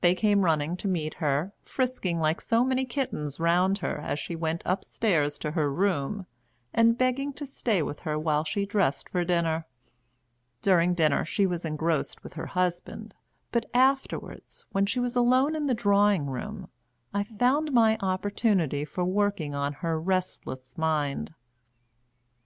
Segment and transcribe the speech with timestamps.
[0.00, 4.34] They came running to meet her, frisking like so many kittens round her as she
[4.34, 6.24] went upstairs to her room,
[6.72, 9.66] and begging to stay with her while she dressed for dinner.
[10.62, 13.14] During dinner she was engrossed with her husband;
[13.52, 16.70] but afterwards, when she was alone in the drawing room,
[17.12, 21.34] I found my opportunity for working on her restless mind.